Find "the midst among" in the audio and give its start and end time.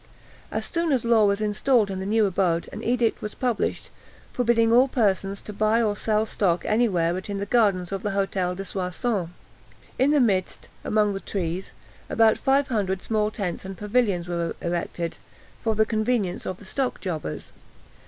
10.09-11.13